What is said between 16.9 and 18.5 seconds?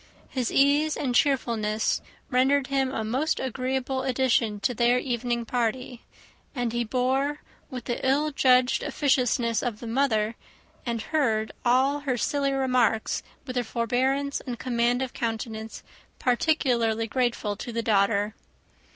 grateful to the daughter.